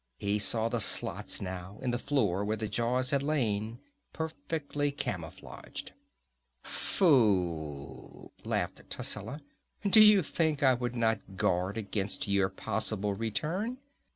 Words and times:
He 0.17 0.39
saw 0.39 0.67
the 0.67 0.79
slots 0.79 1.41
now, 1.41 1.77
in 1.83 1.91
the 1.91 1.99
floor 1.99 2.43
where 2.43 2.57
the 2.57 2.67
jaws 2.67 3.11
had 3.11 3.21
lain, 3.21 3.77
perfectly 4.13 4.91
camouflaged. 4.91 5.91
"Fool!" 6.63 8.33
laughed 8.43 8.81
Tascela. 8.89 9.41
"Did 9.83 9.97
you 10.03 10.23
think 10.23 10.63
I 10.63 10.73
would 10.73 10.95
not 10.95 11.37
guard 11.37 11.77
against 11.77 12.27
your 12.27 12.49
possible 12.49 13.13
return? 13.13 13.77